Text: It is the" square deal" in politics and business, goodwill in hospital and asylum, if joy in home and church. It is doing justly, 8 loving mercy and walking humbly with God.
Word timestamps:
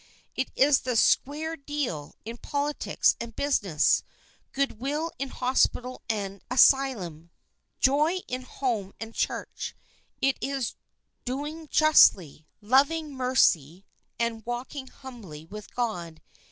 It 0.35 0.49
is 0.55 0.79
the" 0.79 0.95
square 0.95 1.55
deal" 1.55 2.15
in 2.25 2.37
politics 2.37 3.15
and 3.19 3.35
business, 3.35 4.01
goodwill 4.51 5.11
in 5.19 5.29
hospital 5.29 6.01
and 6.09 6.41
asylum, 6.49 7.29
if 7.75 7.81
joy 7.83 8.13
in 8.27 8.41
home 8.41 8.93
and 8.99 9.13
church. 9.13 9.75
It 10.19 10.39
is 10.41 10.73
doing 11.23 11.67
justly, 11.67 12.47
8 12.63 12.67
loving 12.67 13.13
mercy 13.13 13.85
and 14.17 14.43
walking 14.43 14.87
humbly 14.87 15.45
with 15.45 15.71
God. 15.75 16.19